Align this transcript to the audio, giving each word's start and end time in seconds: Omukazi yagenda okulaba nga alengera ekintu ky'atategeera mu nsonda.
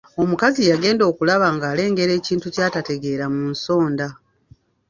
Omukazi 0.21 0.61
yagenda 0.71 1.03
okulaba 1.11 1.47
nga 1.55 1.65
alengera 1.71 2.11
ekintu 2.19 2.47
ky'atategeera 2.53 3.25
mu 3.33 3.41
nsonda. 3.53 4.07